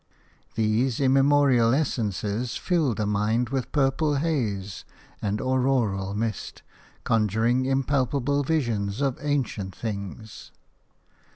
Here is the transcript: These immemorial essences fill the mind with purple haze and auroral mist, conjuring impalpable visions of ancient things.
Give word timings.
These 0.55 0.99
immemorial 0.99 1.75
essences 1.75 2.57
fill 2.57 2.95
the 2.95 3.05
mind 3.05 3.49
with 3.49 3.71
purple 3.71 4.15
haze 4.15 4.83
and 5.21 5.39
auroral 5.39 6.15
mist, 6.15 6.63
conjuring 7.03 7.67
impalpable 7.67 8.41
visions 8.41 8.99
of 8.99 9.19
ancient 9.21 9.75
things. 9.75 10.51